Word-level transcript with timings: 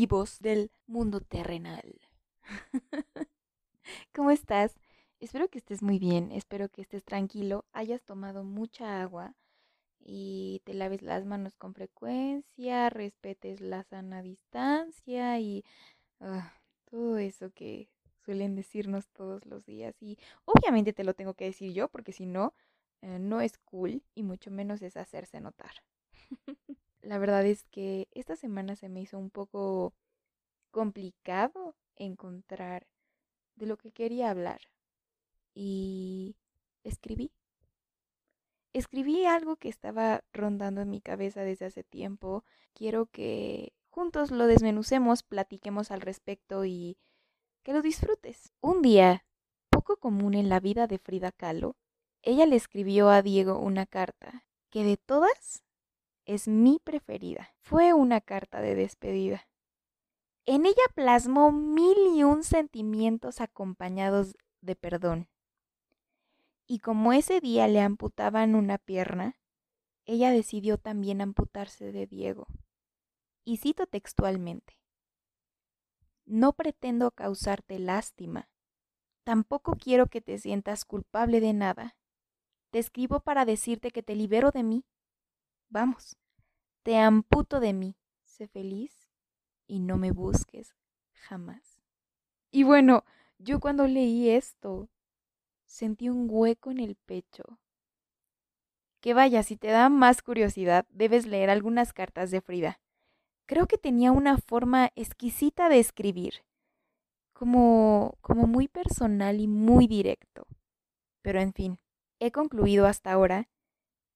Vivos 0.00 0.38
del 0.40 0.70
mundo 0.86 1.20
terrenal. 1.20 2.00
¿Cómo 4.14 4.30
estás? 4.30 4.74
Espero 5.18 5.50
que 5.50 5.58
estés 5.58 5.82
muy 5.82 5.98
bien, 5.98 6.32
espero 6.32 6.70
que 6.70 6.80
estés 6.80 7.04
tranquilo, 7.04 7.66
hayas 7.74 8.02
tomado 8.02 8.42
mucha 8.42 9.02
agua 9.02 9.34
y 9.98 10.62
te 10.64 10.72
laves 10.72 11.02
las 11.02 11.26
manos 11.26 11.54
con 11.54 11.74
frecuencia, 11.74 12.88
respetes 12.88 13.60
la 13.60 13.82
sana 13.84 14.22
distancia 14.22 15.38
y 15.38 15.66
ah, 16.20 16.50
todo 16.86 17.18
eso 17.18 17.50
que 17.50 17.90
suelen 18.24 18.54
decirnos 18.54 19.06
todos 19.10 19.44
los 19.44 19.66
días. 19.66 19.94
Y 20.00 20.16
obviamente 20.46 20.94
te 20.94 21.04
lo 21.04 21.12
tengo 21.12 21.34
que 21.34 21.44
decir 21.44 21.74
yo 21.74 21.88
porque 21.88 22.14
si 22.14 22.24
no, 22.24 22.54
eh, 23.02 23.18
no 23.18 23.42
es 23.42 23.58
cool 23.58 24.02
y 24.14 24.22
mucho 24.22 24.50
menos 24.50 24.80
es 24.80 24.96
hacerse 24.96 25.42
notar. 25.42 25.74
La 27.10 27.18
verdad 27.18 27.44
es 27.44 27.64
que 27.64 28.06
esta 28.12 28.36
semana 28.36 28.76
se 28.76 28.88
me 28.88 29.00
hizo 29.00 29.18
un 29.18 29.30
poco 29.30 29.94
complicado 30.70 31.74
encontrar 31.96 32.86
de 33.56 33.66
lo 33.66 33.78
que 33.78 33.90
quería 33.90 34.30
hablar. 34.30 34.60
Y 35.52 36.36
escribí. 36.84 37.32
Escribí 38.72 39.26
algo 39.26 39.56
que 39.56 39.68
estaba 39.68 40.22
rondando 40.32 40.82
en 40.82 40.90
mi 40.90 41.00
cabeza 41.00 41.42
desde 41.42 41.66
hace 41.66 41.82
tiempo. 41.82 42.44
Quiero 42.74 43.06
que 43.06 43.72
juntos 43.88 44.30
lo 44.30 44.46
desmenucemos, 44.46 45.24
platiquemos 45.24 45.90
al 45.90 46.02
respecto 46.02 46.64
y 46.64 46.96
que 47.64 47.72
lo 47.72 47.82
disfrutes. 47.82 48.52
Un 48.60 48.82
día, 48.82 49.24
poco 49.68 49.96
común 49.96 50.34
en 50.34 50.48
la 50.48 50.60
vida 50.60 50.86
de 50.86 50.98
Frida 50.98 51.32
Kahlo, 51.32 51.74
ella 52.22 52.46
le 52.46 52.54
escribió 52.54 53.08
a 53.10 53.20
Diego 53.20 53.58
una 53.58 53.84
carta 53.84 54.44
que 54.70 54.84
de 54.84 54.96
todas 54.96 55.64
es 56.34 56.46
mi 56.46 56.78
preferida. 56.78 57.52
Fue 57.60 57.92
una 57.92 58.20
carta 58.20 58.60
de 58.60 58.76
despedida. 58.76 59.48
En 60.46 60.64
ella 60.64 60.82
plasmó 60.94 61.50
mil 61.50 61.96
y 62.14 62.22
un 62.22 62.44
sentimientos 62.44 63.40
acompañados 63.40 64.36
de 64.60 64.76
perdón. 64.76 65.28
Y 66.68 66.78
como 66.78 67.12
ese 67.12 67.40
día 67.40 67.66
le 67.66 67.80
amputaban 67.80 68.54
una 68.54 68.78
pierna, 68.78 69.40
ella 70.04 70.30
decidió 70.30 70.78
también 70.78 71.20
amputarse 71.20 71.90
de 71.90 72.06
Diego. 72.06 72.46
Y 73.44 73.56
cito 73.56 73.88
textualmente. 73.88 74.78
No 76.26 76.52
pretendo 76.52 77.10
causarte 77.10 77.80
lástima. 77.80 78.48
Tampoco 79.24 79.72
quiero 79.72 80.06
que 80.06 80.20
te 80.20 80.38
sientas 80.38 80.84
culpable 80.84 81.40
de 81.40 81.54
nada. 81.54 81.96
Te 82.70 82.78
escribo 82.78 83.18
para 83.18 83.44
decirte 83.44 83.90
que 83.90 84.04
te 84.04 84.14
libero 84.14 84.52
de 84.52 84.62
mí. 84.62 84.84
Vamos, 85.70 86.16
te 86.82 86.98
amputo 86.98 87.60
de 87.60 87.72
mí. 87.72 87.96
Sé 88.24 88.48
feliz 88.48 89.08
y 89.68 89.78
no 89.78 89.96
me 89.96 90.10
busques 90.10 90.74
jamás. 91.12 91.80
Y 92.50 92.64
bueno, 92.64 93.04
yo 93.38 93.60
cuando 93.60 93.86
leí 93.86 94.30
esto, 94.30 94.88
sentí 95.66 96.08
un 96.08 96.26
hueco 96.28 96.72
en 96.72 96.80
el 96.80 96.96
pecho. 96.96 97.60
Que 99.00 99.14
vaya, 99.14 99.44
si 99.44 99.56
te 99.56 99.68
da 99.68 99.88
más 99.88 100.22
curiosidad, 100.22 100.86
debes 100.90 101.24
leer 101.24 101.50
algunas 101.50 101.92
cartas 101.92 102.32
de 102.32 102.40
Frida. 102.40 102.80
Creo 103.46 103.66
que 103.66 103.78
tenía 103.78 104.10
una 104.10 104.38
forma 104.38 104.90
exquisita 104.96 105.68
de 105.68 105.78
escribir, 105.78 106.44
como, 107.32 108.18
como 108.22 108.48
muy 108.48 108.66
personal 108.66 109.40
y 109.40 109.46
muy 109.46 109.86
directo. 109.86 110.48
Pero 111.22 111.40
en 111.40 111.52
fin, 111.52 111.78
he 112.18 112.32
concluido 112.32 112.86
hasta 112.86 113.12
ahora 113.12 113.48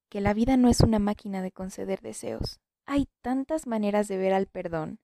que 0.09 0.21
la 0.21 0.33
vida 0.33 0.57
no 0.57 0.69
es 0.69 0.81
una 0.81 0.99
máquina 0.99 1.41
de 1.41 1.51
conceder 1.51 2.01
deseos. 2.01 2.59
Hay 2.85 3.07
tantas 3.21 3.67
maneras 3.67 4.07
de 4.07 4.17
ver 4.17 4.33
al 4.33 4.47
perdón 4.47 4.99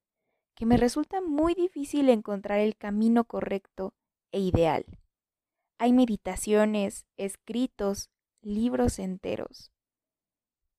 que 0.56 0.66
me 0.66 0.78
resulta 0.78 1.22
muy 1.22 1.56
difícil 1.56 2.10
encontrar 2.10 2.60
el 2.60 2.76
camino 2.76 3.24
correcto 3.24 3.96
e 4.32 4.40
ideal. 4.40 4.86
Hay 5.80 5.94
meditaciones, 5.94 7.08
escritos, 7.18 8.12
libros 8.42 9.00
enteros. 9.00 9.72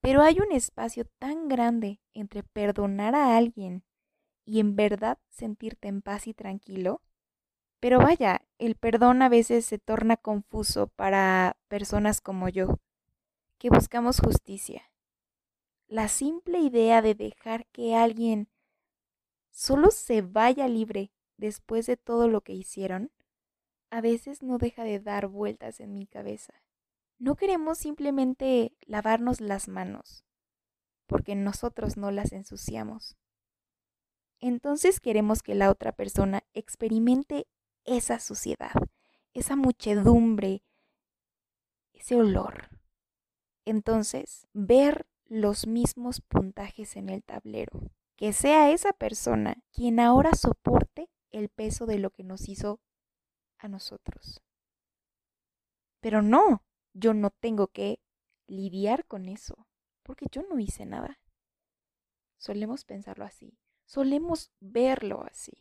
Pero 0.00 0.22
hay 0.22 0.38
un 0.38 0.52
espacio 0.52 1.04
tan 1.18 1.48
grande 1.48 2.00
entre 2.12 2.42
perdonar 2.42 3.14
a 3.14 3.36
alguien 3.36 3.84
y 4.44 4.60
en 4.60 4.76
verdad 4.76 5.18
sentirte 5.30 5.88
en 5.88 6.02
paz 6.02 6.26
y 6.26 6.34
tranquilo. 6.34 7.02
Pero 7.80 7.98
vaya, 7.98 8.42
el 8.58 8.76
perdón 8.76 9.22
a 9.22 9.28
veces 9.28 9.64
se 9.64 9.78
torna 9.78 10.16
confuso 10.16 10.88
para 10.88 11.56
personas 11.68 12.20
como 12.20 12.48
yo 12.48 12.78
que 13.62 13.70
buscamos 13.70 14.18
justicia. 14.18 14.90
La 15.86 16.08
simple 16.08 16.58
idea 16.58 17.00
de 17.00 17.14
dejar 17.14 17.68
que 17.68 17.94
alguien 17.94 18.48
solo 19.52 19.92
se 19.92 20.20
vaya 20.20 20.66
libre 20.66 21.12
después 21.36 21.86
de 21.86 21.96
todo 21.96 22.26
lo 22.26 22.40
que 22.40 22.54
hicieron, 22.54 23.12
a 23.88 24.00
veces 24.00 24.42
no 24.42 24.58
deja 24.58 24.82
de 24.82 24.98
dar 24.98 25.28
vueltas 25.28 25.78
en 25.78 25.94
mi 25.94 26.08
cabeza. 26.08 26.54
No 27.18 27.36
queremos 27.36 27.78
simplemente 27.78 28.76
lavarnos 28.84 29.40
las 29.40 29.68
manos, 29.68 30.24
porque 31.06 31.36
nosotros 31.36 31.96
no 31.96 32.10
las 32.10 32.32
ensuciamos. 32.32 33.16
Entonces 34.40 34.98
queremos 34.98 35.40
que 35.40 35.54
la 35.54 35.70
otra 35.70 35.92
persona 35.92 36.42
experimente 36.52 37.46
esa 37.84 38.18
suciedad, 38.18 38.72
esa 39.34 39.54
muchedumbre, 39.54 40.64
ese 41.92 42.16
olor. 42.16 42.81
Entonces, 43.64 44.46
ver 44.52 45.06
los 45.26 45.66
mismos 45.66 46.20
puntajes 46.20 46.96
en 46.96 47.08
el 47.08 47.22
tablero. 47.22 47.80
Que 48.16 48.32
sea 48.32 48.70
esa 48.70 48.92
persona 48.92 49.56
quien 49.72 49.98
ahora 49.98 50.34
soporte 50.34 51.08
el 51.30 51.48
peso 51.48 51.86
de 51.86 51.98
lo 51.98 52.10
que 52.10 52.22
nos 52.22 52.48
hizo 52.48 52.80
a 53.58 53.68
nosotros. 53.68 54.42
Pero 56.00 56.20
no, 56.20 56.62
yo 56.92 57.14
no 57.14 57.30
tengo 57.30 57.68
que 57.68 58.00
lidiar 58.46 59.06
con 59.06 59.28
eso, 59.28 59.66
porque 60.02 60.26
yo 60.30 60.42
no 60.42 60.58
hice 60.58 60.84
nada. 60.84 61.18
Solemos 62.36 62.84
pensarlo 62.84 63.24
así, 63.24 63.56
solemos 63.86 64.50
verlo 64.60 65.24
así. 65.24 65.52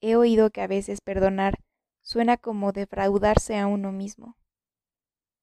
He 0.00 0.16
oído 0.16 0.50
que 0.50 0.60
a 0.60 0.66
veces 0.66 1.00
perdonar 1.00 1.64
suena 2.02 2.36
como 2.36 2.72
defraudarse 2.72 3.58
a 3.58 3.66
uno 3.66 3.90
mismo 3.90 4.36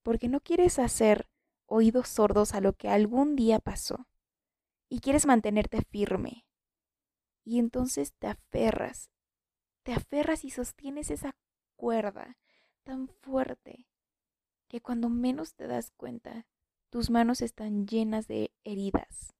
porque 0.03 0.27
no 0.27 0.39
quieres 0.41 0.79
hacer 0.79 1.29
oídos 1.65 2.09
sordos 2.09 2.53
a 2.53 2.61
lo 2.61 2.73
que 2.73 2.89
algún 2.89 3.35
día 3.35 3.59
pasó 3.59 4.07
y 4.89 4.99
quieres 4.99 5.25
mantenerte 5.25 5.81
firme. 5.81 6.45
Y 7.43 7.59
entonces 7.59 8.13
te 8.19 8.27
aferras, 8.27 9.09
te 9.83 9.93
aferras 9.93 10.43
y 10.43 10.49
sostienes 10.49 11.11
esa 11.11 11.35
cuerda 11.75 12.37
tan 12.83 13.07
fuerte 13.07 13.87
que 14.67 14.81
cuando 14.81 15.09
menos 15.09 15.55
te 15.55 15.67
das 15.67 15.91
cuenta, 15.91 16.45
tus 16.89 17.09
manos 17.09 17.41
están 17.41 17.87
llenas 17.87 18.27
de 18.27 18.51
heridas, 18.63 19.33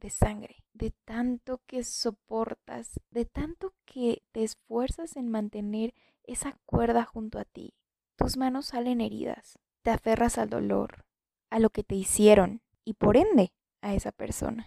de 0.00 0.10
sangre, 0.10 0.64
de 0.72 0.90
tanto 1.04 1.62
que 1.66 1.84
soportas, 1.84 3.00
de 3.10 3.24
tanto 3.24 3.74
que 3.84 4.22
te 4.32 4.44
esfuerzas 4.44 5.16
en 5.16 5.28
mantener 5.28 5.94
esa 6.24 6.58
cuerda 6.66 7.04
junto 7.04 7.38
a 7.38 7.44
ti. 7.44 7.74
Tus 8.16 8.36
manos 8.36 8.66
salen 8.66 9.00
heridas, 9.00 9.58
te 9.86 9.92
aferras 9.92 10.36
al 10.36 10.50
dolor, 10.50 11.04
a 11.48 11.60
lo 11.60 11.70
que 11.70 11.84
te 11.84 11.94
hicieron 11.94 12.60
y 12.84 12.94
por 12.94 13.16
ende 13.16 13.52
a 13.82 13.94
esa 13.94 14.10
persona. 14.10 14.66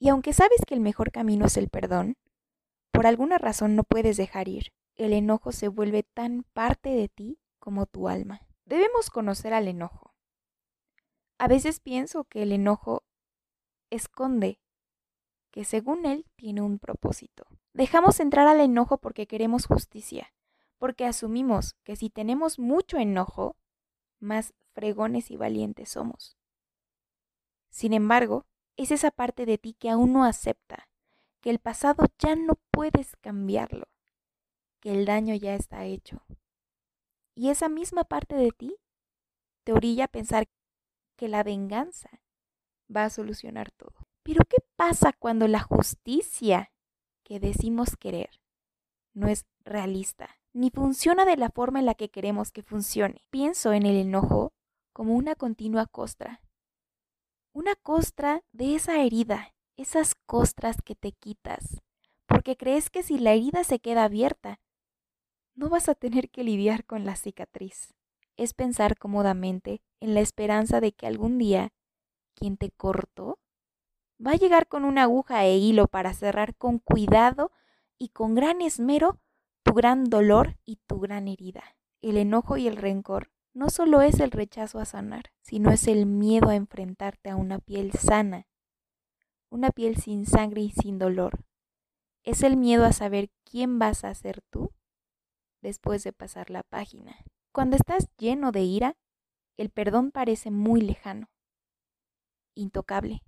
Y 0.00 0.08
aunque 0.08 0.32
sabes 0.32 0.58
que 0.66 0.74
el 0.74 0.80
mejor 0.80 1.12
camino 1.12 1.46
es 1.46 1.56
el 1.56 1.68
perdón, 1.68 2.16
por 2.90 3.06
alguna 3.06 3.38
razón 3.38 3.76
no 3.76 3.84
puedes 3.84 4.16
dejar 4.16 4.48
ir. 4.48 4.72
El 4.96 5.12
enojo 5.12 5.52
se 5.52 5.68
vuelve 5.68 6.02
tan 6.02 6.42
parte 6.52 6.88
de 6.88 7.08
ti 7.08 7.38
como 7.60 7.86
tu 7.86 8.08
alma. 8.08 8.40
Debemos 8.64 9.08
conocer 9.08 9.54
al 9.54 9.68
enojo. 9.68 10.12
A 11.38 11.46
veces 11.46 11.78
pienso 11.78 12.24
que 12.24 12.42
el 12.42 12.50
enojo 12.50 13.04
esconde 13.88 14.58
que 15.52 15.64
según 15.64 16.06
él 16.06 16.26
tiene 16.34 16.60
un 16.60 16.80
propósito. 16.80 17.46
Dejamos 17.72 18.18
entrar 18.18 18.48
al 18.48 18.58
enojo 18.58 18.98
porque 18.98 19.28
queremos 19.28 19.66
justicia, 19.66 20.34
porque 20.78 21.04
asumimos 21.06 21.76
que 21.84 21.94
si 21.94 22.10
tenemos 22.10 22.58
mucho 22.58 22.98
enojo, 22.98 23.54
más 24.22 24.54
fregones 24.72 25.30
y 25.30 25.36
valientes 25.36 25.90
somos. 25.90 26.36
Sin 27.70 27.92
embargo, 27.92 28.46
es 28.76 28.90
esa 28.90 29.10
parte 29.10 29.46
de 29.46 29.58
ti 29.58 29.74
que 29.74 29.90
aún 29.90 30.12
no 30.12 30.24
acepta 30.24 30.88
que 31.40 31.50
el 31.50 31.58
pasado 31.58 32.06
ya 32.18 32.36
no 32.36 32.54
puedes 32.70 33.16
cambiarlo, 33.16 33.88
que 34.80 34.92
el 34.92 35.04
daño 35.04 35.34
ya 35.34 35.54
está 35.54 35.84
hecho. 35.84 36.22
Y 37.34 37.50
esa 37.50 37.68
misma 37.68 38.04
parte 38.04 38.36
de 38.36 38.50
ti 38.52 38.76
te 39.64 39.72
orilla 39.72 40.04
a 40.04 40.08
pensar 40.08 40.48
que 41.16 41.28
la 41.28 41.42
venganza 41.42 42.10
va 42.94 43.04
a 43.04 43.10
solucionar 43.10 43.70
todo. 43.72 43.94
Pero 44.22 44.44
¿qué 44.48 44.58
pasa 44.76 45.12
cuando 45.12 45.48
la 45.48 45.60
justicia 45.60 46.72
que 47.24 47.40
decimos 47.40 47.96
querer 47.96 48.30
no 49.14 49.28
es 49.28 49.46
realista? 49.64 50.38
Ni 50.52 50.70
funciona 50.70 51.24
de 51.24 51.36
la 51.36 51.50
forma 51.50 51.78
en 51.80 51.86
la 51.86 51.94
que 51.94 52.10
queremos 52.10 52.52
que 52.52 52.62
funcione. 52.62 53.24
Pienso 53.30 53.72
en 53.72 53.86
el 53.86 53.96
enojo 53.96 54.52
como 54.92 55.14
una 55.14 55.34
continua 55.34 55.86
costra. 55.86 56.42
Una 57.52 57.74
costra 57.76 58.42
de 58.52 58.74
esa 58.74 59.02
herida 59.02 59.52
esas 59.76 60.14
costras 60.26 60.76
que 60.82 60.94
te 60.94 61.12
quitas, 61.12 61.82
porque 62.26 62.56
crees 62.56 62.90
que 62.90 63.02
si 63.02 63.18
la 63.18 63.32
herida 63.32 63.64
se 63.64 63.80
queda 63.80 64.04
abierta, 64.04 64.60
no 65.54 65.68
vas 65.68 65.88
a 65.88 65.94
tener 65.94 66.30
que 66.30 66.44
lidiar 66.44 66.84
con 66.84 67.04
la 67.04 67.16
cicatriz. 67.16 67.94
Es 68.36 68.54
pensar 68.54 68.96
cómodamente 68.96 69.82
en 70.00 70.14
la 70.14 70.20
esperanza 70.20 70.80
de 70.80 70.92
que 70.92 71.06
algún 71.06 71.38
día 71.38 71.72
quien 72.34 72.56
te 72.56 72.70
cortó 72.70 73.38
va 74.24 74.32
a 74.32 74.36
llegar 74.36 74.66
con 74.66 74.84
una 74.84 75.02
aguja 75.02 75.44
e 75.44 75.56
hilo 75.56 75.88
para 75.88 76.14
cerrar 76.14 76.54
con 76.54 76.78
cuidado 76.78 77.50
y 77.98 78.08
con 78.08 78.34
gran 78.34 78.62
esmero 78.62 79.18
tu 79.62 79.74
gran 79.74 80.04
dolor 80.04 80.58
y 80.64 80.76
tu 80.86 81.00
gran 81.00 81.28
herida. 81.28 81.76
El 82.00 82.16
enojo 82.16 82.56
y 82.56 82.66
el 82.66 82.76
rencor 82.76 83.30
no 83.54 83.70
solo 83.70 84.00
es 84.00 84.18
el 84.20 84.30
rechazo 84.30 84.78
a 84.78 84.84
sanar, 84.84 85.32
sino 85.42 85.70
es 85.70 85.86
el 85.86 86.06
miedo 86.06 86.48
a 86.48 86.56
enfrentarte 86.56 87.30
a 87.30 87.36
una 87.36 87.58
piel 87.58 87.92
sana, 87.92 88.46
una 89.50 89.70
piel 89.70 89.96
sin 89.96 90.26
sangre 90.26 90.62
y 90.62 90.70
sin 90.70 90.98
dolor. 90.98 91.44
Es 92.24 92.42
el 92.42 92.56
miedo 92.56 92.84
a 92.84 92.92
saber 92.92 93.30
quién 93.44 93.78
vas 93.78 94.04
a 94.04 94.14
ser 94.14 94.42
tú 94.50 94.72
después 95.60 96.02
de 96.02 96.12
pasar 96.12 96.50
la 96.50 96.62
página. 96.62 97.16
Cuando 97.52 97.76
estás 97.76 98.08
lleno 98.16 98.52
de 98.52 98.62
ira, 98.62 98.96
el 99.58 99.70
perdón 99.70 100.10
parece 100.10 100.50
muy 100.50 100.80
lejano, 100.80 101.30
intocable. 102.54 103.22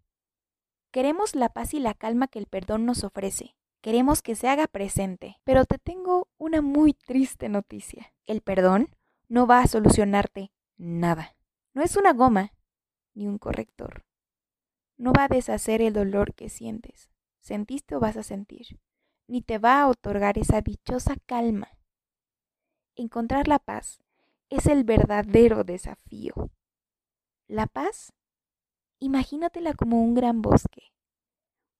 Queremos 0.90 1.34
la 1.34 1.50
paz 1.50 1.75
y 1.75 1.80
la 1.80 1.92
calma 1.92 2.28
que 2.28 2.38
el 2.38 2.46
perdón 2.46 2.87
nos 2.87 3.04
ofrece. 3.04 3.56
Queremos 3.84 4.22
que 4.22 4.34
se 4.34 4.48
haga 4.48 4.66
presente. 4.66 5.36
Pero 5.44 5.66
te 5.66 5.76
tengo 5.76 6.28
una 6.38 6.62
muy 6.62 6.94
triste 6.94 7.50
noticia. 7.50 8.14
El 8.25 8.40
perdón 8.40 8.88
no 9.28 9.46
va 9.46 9.60
a 9.60 9.66
solucionarte 9.66 10.52
nada. 10.78 11.36
No 11.75 11.82
es 11.82 11.94
una 11.94 12.14
goma 12.14 12.54
ni 13.12 13.26
un 13.26 13.36
corrector. 13.36 14.06
No 14.96 15.12
va 15.12 15.25
a 15.25 15.28
deshacer 15.28 15.82
el 15.82 15.92
dolor 15.92 16.32
que 16.32 16.48
sientes, 16.48 17.10
sentiste 17.40 17.94
o 17.94 18.00
vas 18.00 18.16
a 18.16 18.22
sentir, 18.22 18.81
ni 19.26 19.42
te 19.42 19.58
va 19.58 19.82
a 19.82 19.88
otorgar 19.88 20.38
esa 20.38 20.62
dichosa 20.62 21.16
calma. 21.26 21.69
Encontrar 22.96 23.48
la 23.48 23.58
paz 23.58 24.00
es 24.48 24.66
el 24.66 24.84
verdadero 24.84 25.62
desafío. 25.62 26.32
La 27.48 27.66
paz, 27.66 28.14
imagínatela 28.98 29.75
como 29.75 30.02
un 30.02 30.14
gran 30.14 30.40
bosque, 30.40 30.94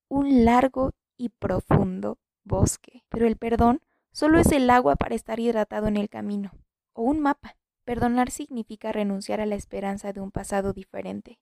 un 0.07 0.45
largo 0.45 0.91
y 1.17 1.29
profundo 1.29 2.17
bosque, 2.43 3.03
pero 3.09 3.27
el 3.27 3.37
perdón 3.37 3.81
solo 4.11 4.39
es 4.39 4.51
el 4.51 4.69
agua 4.69 4.95
para 4.95 5.15
estar 5.15 5.39
hidratado 5.39 5.87
en 5.87 5.97
el 5.97 6.09
camino 6.09 6.51
o 6.93 7.03
un 7.03 7.19
mapa. 7.19 7.55
Perdonar 7.83 8.31
significa 8.31 8.91
renunciar 8.91 9.41
a 9.41 9.45
la 9.45 9.55
esperanza 9.55 10.11
de 10.11 10.19
un 10.19 10.31
pasado 10.31 10.73
diferente. 10.73 11.39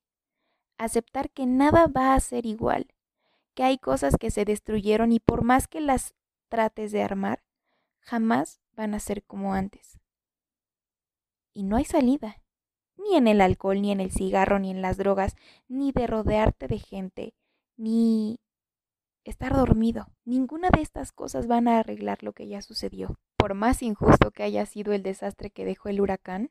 Aceptar 0.77 1.29
que 1.29 1.45
nada 1.45 1.87
va 1.87 2.15
a 2.15 2.19
ser 2.19 2.45
igual, 2.45 2.87
que 3.53 3.63
hay 3.63 3.77
cosas 3.77 4.17
que 4.17 4.31
se 4.31 4.43
destruyeron 4.43 5.13
y 5.13 5.19
por 5.19 5.43
más 5.43 5.67
que 5.67 5.79
las 5.79 6.15
trates 6.49 6.91
de 6.91 7.01
armar, 7.01 7.43
jamás 7.99 8.59
van 8.75 8.93
a 8.93 8.99
ser 8.99 9.23
como 9.23 9.53
antes. 9.53 9.99
Y 11.53 11.63
no 11.63 11.77
hay 11.77 11.85
salida, 11.85 12.41
ni 12.97 13.15
en 13.15 13.27
el 13.27 13.39
alcohol, 13.39 13.81
ni 13.81 13.91
en 13.91 14.01
el 14.01 14.11
cigarro, 14.11 14.59
ni 14.59 14.71
en 14.71 14.81
las 14.81 14.97
drogas, 14.97 15.35
ni 15.67 15.91
de 15.91 16.07
rodearte 16.07 16.67
de 16.67 16.79
gente, 16.79 17.33
ni 17.77 18.39
estar 19.23 19.53
dormido. 19.53 20.07
Ninguna 20.25 20.69
de 20.69 20.81
estas 20.81 21.11
cosas 21.11 21.47
van 21.47 21.67
a 21.67 21.79
arreglar 21.79 22.23
lo 22.23 22.33
que 22.33 22.47
ya 22.47 22.61
sucedió 22.61 23.17
por 23.43 23.55
más 23.55 23.83
injusto 23.83 24.31
que 24.31 24.43
haya 24.43 24.65
sido 24.65 24.93
el 24.93 25.03
desastre 25.03 25.51
que 25.51 25.65
dejó 25.65 25.89
el 25.89 25.99
huracán, 25.99 26.49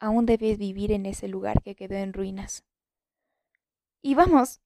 aún 0.00 0.26
debes 0.26 0.58
vivir 0.58 0.90
en 0.90 1.06
ese 1.06 1.28
lugar 1.28 1.62
que 1.62 1.76
quedó 1.76 1.94
en 1.94 2.12
ruinas. 2.12 2.64
Y 4.02 4.16
vamos, 4.16 4.60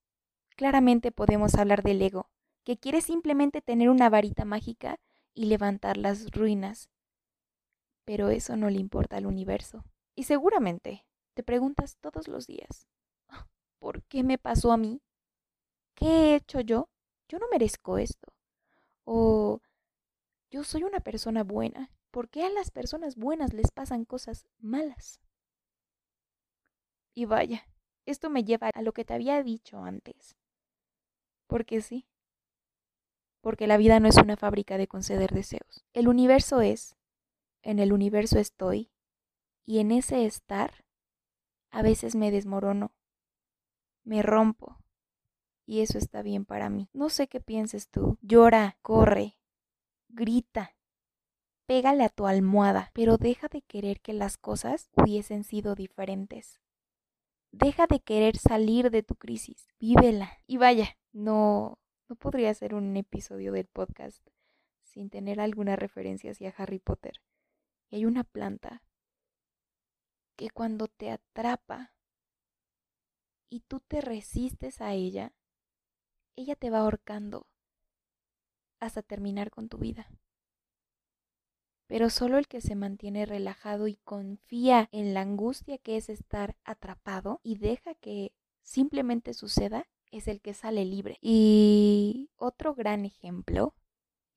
claramente 0.56 1.12
podemos 1.12 1.54
hablar 1.56 1.82
del 1.82 2.00
ego, 2.00 2.30
que 2.64 2.78
quiere 2.78 3.02
simplemente 3.02 3.60
tener 3.60 3.90
una 3.90 4.08
varita 4.08 4.46
mágica 4.46 4.98
y 5.34 5.44
levantar 5.44 5.98
las 5.98 6.30
ruinas. 6.30 6.88
Pero 8.06 8.30
eso 8.30 8.56
no 8.56 8.70
le 8.70 8.78
importa 8.78 9.18
al 9.18 9.26
universo. 9.26 9.84
Y 10.14 10.22
seguramente 10.22 11.04
te 11.34 11.42
preguntas 11.42 11.98
todos 12.00 12.26
los 12.26 12.46
días, 12.46 12.86
¿por 13.80 14.02
qué 14.04 14.22
me 14.22 14.38
pasó 14.38 14.72
a 14.72 14.78
mí? 14.78 15.02
¿Qué 15.94 16.06
he 16.06 16.34
hecho 16.36 16.62
yo? 16.62 16.88
Yo 17.28 17.38
no 17.38 17.46
merezco 17.50 17.98
esto. 17.98 18.32
O 19.04 19.60
yo 20.50 20.64
soy 20.64 20.84
una 20.84 21.00
persona 21.00 21.42
buena. 21.42 21.90
¿Por 22.10 22.28
qué 22.28 22.44
a 22.44 22.50
las 22.50 22.70
personas 22.70 23.16
buenas 23.16 23.52
les 23.52 23.70
pasan 23.70 24.04
cosas 24.04 24.46
malas? 24.58 25.20
Y 27.14 27.24
vaya, 27.24 27.66
esto 28.06 28.30
me 28.30 28.44
lleva 28.44 28.70
a 28.72 28.82
lo 28.82 28.92
que 28.92 29.04
te 29.04 29.14
había 29.14 29.42
dicho 29.42 29.82
antes. 29.82 30.36
Porque 31.46 31.80
sí. 31.80 32.06
Porque 33.40 33.66
la 33.66 33.76
vida 33.76 34.00
no 34.00 34.08
es 34.08 34.16
una 34.16 34.36
fábrica 34.36 34.78
de 34.78 34.88
conceder 34.88 35.32
deseos. 35.32 35.84
El 35.92 36.08
universo 36.08 36.60
es, 36.60 36.96
en 37.62 37.78
el 37.78 37.92
universo 37.92 38.38
estoy, 38.38 38.90
y 39.64 39.78
en 39.78 39.90
ese 39.90 40.24
estar, 40.26 40.84
a 41.70 41.82
veces 41.82 42.14
me 42.14 42.30
desmorono, 42.30 42.92
me 44.04 44.22
rompo, 44.22 44.78
y 45.66 45.80
eso 45.80 45.98
está 45.98 46.22
bien 46.22 46.44
para 46.44 46.68
mí. 46.68 46.88
No 46.92 47.08
sé 47.08 47.28
qué 47.28 47.40
pienses 47.40 47.88
tú. 47.88 48.18
Llora, 48.20 48.76
corre, 48.82 49.38
grita, 50.08 50.76
pégale 51.66 52.04
a 52.04 52.08
tu 52.08 52.26
almohada, 52.26 52.90
pero 52.94 53.16
deja 53.16 53.48
de 53.48 53.62
querer 53.62 54.00
que 54.00 54.12
las 54.12 54.36
cosas 54.36 54.90
hubiesen 54.96 55.44
sido 55.44 55.74
diferentes. 55.74 56.60
Deja 57.52 57.86
de 57.86 58.00
querer 58.00 58.36
salir 58.36 58.90
de 58.90 59.02
tu 59.02 59.14
crisis, 59.14 59.68
vívela. 59.78 60.38
Y 60.46 60.56
vaya, 60.56 60.96
no, 61.12 61.78
no 62.08 62.16
podría 62.16 62.52
ser 62.52 62.74
un 62.74 62.96
episodio 62.96 63.52
del 63.52 63.66
podcast 63.66 64.26
sin 64.82 65.10
tener 65.10 65.40
alguna 65.40 65.76
referencia 65.76 66.32
hacia 66.32 66.54
Harry 66.56 66.78
Potter. 66.78 67.20
Y 67.90 67.96
hay 67.96 68.06
una 68.06 68.24
planta 68.24 68.82
que 70.36 70.50
cuando 70.50 70.88
te 70.88 71.10
atrapa 71.10 71.92
y 73.48 73.60
tú 73.60 73.80
te 73.80 74.00
resistes 74.00 74.80
a 74.80 74.92
ella, 74.92 75.32
ella 76.36 76.56
te 76.56 76.70
va 76.70 76.80
ahorcando 76.80 77.46
hasta 78.80 79.02
terminar 79.02 79.50
con 79.50 79.68
tu 79.68 79.78
vida. 79.78 80.08
Pero 81.86 82.10
solo 82.10 82.38
el 82.38 82.48
que 82.48 82.60
se 82.60 82.74
mantiene 82.74 83.26
relajado 83.26 83.88
y 83.88 83.96
confía 83.96 84.88
en 84.92 85.14
la 85.14 85.20
angustia 85.20 85.78
que 85.78 85.96
es 85.96 86.08
estar 86.08 86.56
atrapado 86.64 87.40
y 87.42 87.58
deja 87.58 87.94
que 87.94 88.32
simplemente 88.62 89.34
suceda 89.34 89.86
es 90.10 90.28
el 90.28 90.40
que 90.40 90.54
sale 90.54 90.84
libre. 90.84 91.18
Y 91.20 92.30
otro 92.36 92.74
gran 92.74 93.04
ejemplo 93.04 93.74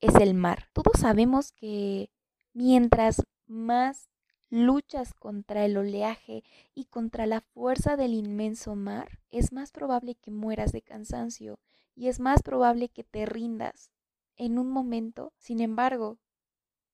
es 0.01 0.15
el 0.15 0.33
mar. 0.33 0.69
Todos 0.73 0.99
sabemos 0.99 1.51
que 1.51 2.09
mientras 2.53 3.23
más 3.45 4.09
luchas 4.49 5.13
contra 5.13 5.65
el 5.65 5.77
oleaje 5.77 6.43
y 6.73 6.85
contra 6.85 7.25
la 7.25 7.41
fuerza 7.41 7.97
del 7.97 8.13
inmenso 8.13 8.75
mar, 8.75 9.19
es 9.29 9.51
más 9.51 9.71
probable 9.71 10.15
que 10.15 10.31
mueras 10.31 10.71
de 10.71 10.81
cansancio 10.81 11.59
y 11.95 12.07
es 12.07 12.19
más 12.19 12.43
probable 12.43 12.89
que 12.89 13.03
te 13.03 13.25
rindas 13.25 13.91
en 14.35 14.57
un 14.59 14.69
momento. 14.69 15.33
Sin 15.37 15.59
embargo, 15.59 16.19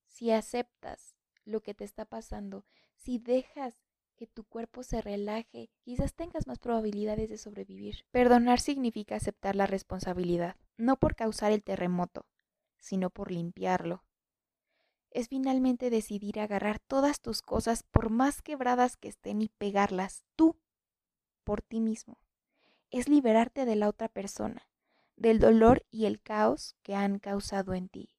si 0.08 0.32
aceptas 0.32 1.16
lo 1.46 1.62
que 1.62 1.74
te 1.74 1.84
está 1.84 2.06
pasando, 2.06 2.66
si 2.96 3.20
dejas 3.20 3.84
que 4.16 4.28
tu 4.28 4.44
cuerpo 4.44 4.84
se 4.84 5.02
relaje, 5.02 5.70
quizás 5.82 6.14
tengas 6.14 6.48
más 6.48 6.60
probabilidades 6.60 7.30
de 7.30 7.38
sobrevivir. 7.38 8.06
Perdonar 8.12 8.60
significa 8.60 9.16
aceptar 9.16 9.56
la 9.56 9.66
responsabilidad, 9.66 10.56
no 10.78 10.98
por 10.98 11.16
causar 11.16 11.52
el 11.52 11.64
terremoto, 11.64 12.26
sino 12.80 13.10
por 13.10 13.32
limpiarlo. 13.32 14.04
Es 15.14 15.28
finalmente 15.28 15.92
decidir 15.92 16.40
agarrar 16.40 16.80
todas 16.80 17.22
tus 17.22 17.44
cosas 17.44 17.84
por 17.84 18.10
más 18.10 18.42
quebradas 18.42 18.98
que 18.98 19.10
estén 19.10 19.44
y 19.44 19.50
pegarlas 19.50 20.24
tú 20.36 20.58
por 21.44 21.62
ti 21.62 21.80
mismo. 21.82 22.18
Es 22.90 23.08
liberarte 23.08 23.66
de 23.66 23.76
la 23.76 23.90
otra 23.90 24.10
persona, 24.10 24.68
del 25.16 25.38
dolor 25.38 25.86
y 25.92 26.06
el 26.06 26.20
caos 26.20 26.76
que 26.82 26.96
han 26.96 27.20
causado 27.20 27.76
en 27.76 27.90
ti. 27.90 28.10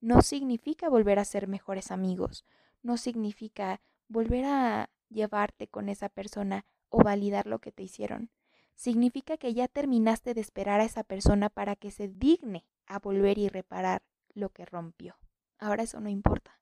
No 0.00 0.22
significa 0.22 0.88
volver 0.88 1.18
a 1.18 1.24
ser 1.24 1.48
mejores 1.48 1.90
amigos, 1.90 2.44
no 2.80 2.96
significa 2.96 3.80
volver 4.06 4.44
a 4.44 4.90
llevarte 5.08 5.66
con 5.66 5.88
esa 5.88 6.08
persona 6.08 6.64
o 6.90 7.02
validar 7.02 7.48
lo 7.48 7.58
que 7.58 7.72
te 7.72 7.82
hicieron. 7.82 8.30
Significa 8.76 9.36
que 9.36 9.52
ya 9.52 9.66
terminaste 9.66 10.32
de 10.34 10.42
esperar 10.42 10.80
a 10.80 10.84
esa 10.84 11.02
persona 11.02 11.50
para 11.50 11.74
que 11.74 11.90
se 11.90 12.06
digne 12.06 12.64
a 12.86 13.00
volver 13.00 13.36
y 13.36 13.48
reparar 13.48 14.04
lo 14.32 14.50
que 14.50 14.64
rompió. 14.64 15.16
Ahora 15.58 15.82
eso 15.82 16.00
no 16.00 16.08
importa. 16.08 16.60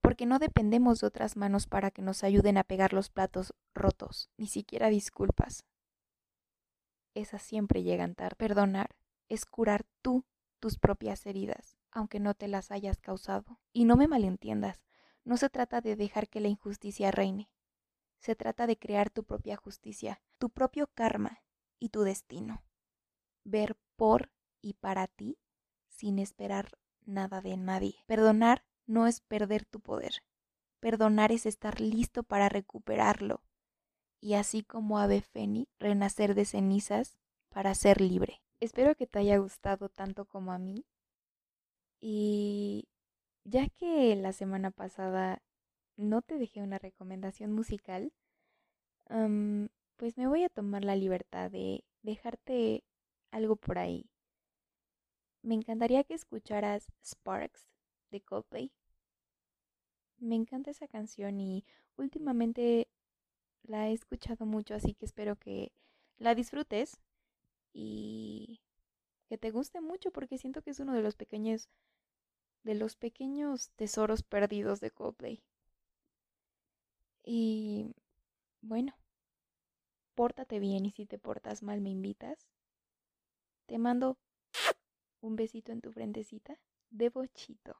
Porque 0.00 0.26
no 0.26 0.38
dependemos 0.38 1.00
de 1.00 1.06
otras 1.06 1.36
manos 1.36 1.66
para 1.66 1.90
que 1.90 2.02
nos 2.02 2.24
ayuden 2.24 2.58
a 2.58 2.64
pegar 2.64 2.92
los 2.92 3.10
platos 3.10 3.54
rotos, 3.74 4.30
ni 4.36 4.46
siquiera 4.46 4.88
disculpas 4.88 5.64
esas 7.14 7.42
siempre 7.42 7.82
llegan 7.82 8.14
tarde. 8.14 8.36
Perdonar 8.36 8.94
es 9.28 9.46
curar 9.46 9.84
tú 10.02 10.24
tus 10.60 10.78
propias 10.78 11.24
heridas, 11.26 11.76
aunque 11.90 12.20
no 12.20 12.34
te 12.34 12.48
las 12.48 12.70
hayas 12.70 13.00
causado. 13.00 13.60
Y 13.72 13.84
no 13.84 13.96
me 13.96 14.08
malentiendas, 14.08 14.82
no 15.24 15.36
se 15.36 15.48
trata 15.48 15.80
de 15.80 15.96
dejar 15.96 16.28
que 16.28 16.40
la 16.40 16.48
injusticia 16.48 17.10
reine. 17.10 17.50
Se 18.18 18.34
trata 18.34 18.66
de 18.66 18.78
crear 18.78 19.10
tu 19.10 19.24
propia 19.24 19.56
justicia, 19.56 20.22
tu 20.38 20.50
propio 20.50 20.88
karma 20.88 21.42
y 21.78 21.90
tu 21.90 22.02
destino. 22.02 22.62
ver 23.46 23.76
por 23.96 24.32
y 24.62 24.72
para 24.72 25.06
ti 25.06 25.38
sin 25.88 26.18
esperar 26.18 26.78
nada 27.04 27.40
de 27.40 27.56
nadie. 27.56 27.96
Perdonar 28.06 28.64
no 28.86 29.06
es 29.06 29.20
perder 29.20 29.64
tu 29.64 29.80
poder. 29.80 30.22
Perdonar 30.80 31.32
es 31.32 31.46
estar 31.46 31.80
listo 31.80 32.22
para 32.22 32.48
recuperarlo 32.48 33.40
y 34.20 34.34
así 34.34 34.62
como 34.62 34.98
ave 34.98 35.20
fénix 35.20 35.70
renacer 35.78 36.34
de 36.34 36.44
cenizas 36.44 37.18
para 37.48 37.74
ser 37.74 38.00
libre. 38.00 38.42
Espero 38.60 38.94
que 38.94 39.06
te 39.06 39.18
haya 39.18 39.38
gustado 39.38 39.88
tanto 39.88 40.24
como 40.24 40.52
a 40.52 40.58
mí. 40.58 40.84
Y 42.00 42.88
ya 43.44 43.68
que 43.68 44.16
la 44.16 44.32
semana 44.32 44.70
pasada 44.70 45.42
no 45.96 46.22
te 46.22 46.38
dejé 46.38 46.62
una 46.62 46.78
recomendación 46.78 47.52
musical, 47.52 48.12
pues 49.96 50.16
me 50.18 50.26
voy 50.26 50.44
a 50.44 50.48
tomar 50.48 50.84
la 50.84 50.96
libertad 50.96 51.50
de 51.50 51.84
dejarte 52.02 52.84
algo 53.30 53.56
por 53.56 53.78
ahí. 53.78 54.10
Me 55.44 55.54
encantaría 55.54 56.04
que 56.04 56.14
escucharas 56.14 56.90
Sparks 57.04 57.68
de 58.10 58.22
Coldplay. 58.22 58.72
Me 60.16 60.36
encanta 60.36 60.70
esa 60.70 60.88
canción 60.88 61.38
y 61.38 61.66
últimamente 61.98 62.88
la 63.62 63.90
he 63.90 63.92
escuchado 63.92 64.46
mucho, 64.46 64.74
así 64.74 64.94
que 64.94 65.04
espero 65.04 65.36
que 65.36 65.70
la 66.16 66.34
disfrutes 66.34 66.98
y 67.74 68.62
que 69.28 69.36
te 69.36 69.50
guste 69.50 69.82
mucho 69.82 70.12
porque 70.12 70.38
siento 70.38 70.62
que 70.62 70.70
es 70.70 70.80
uno 70.80 70.94
de 70.94 71.02
los 71.02 71.14
pequeños 71.14 71.68
de 72.62 72.74
los 72.74 72.96
pequeños 72.96 73.70
tesoros 73.76 74.22
perdidos 74.22 74.80
de 74.80 74.92
Coldplay. 74.92 75.42
Y 77.22 77.94
bueno, 78.62 78.96
pórtate 80.14 80.58
bien 80.58 80.86
y 80.86 80.90
si 80.92 81.04
te 81.04 81.18
portas 81.18 81.62
mal 81.62 81.82
me 81.82 81.90
invitas. 81.90 82.46
Te 83.66 83.76
mando 83.76 84.16
un 85.24 85.36
besito 85.36 85.72
en 85.72 85.80
tu 85.80 85.90
frentecita 85.90 86.58
de 86.90 87.08
bochito. 87.08 87.76